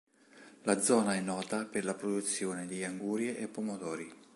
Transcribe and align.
La 0.63 0.79
zona 0.81 1.13
è 1.13 1.21
nota 1.21 1.65
per 1.65 1.85
la 1.85 1.93
produzione 1.93 2.65
di 2.65 2.83
angurie 2.83 3.37
e 3.37 3.47
pomodori. 3.47 4.11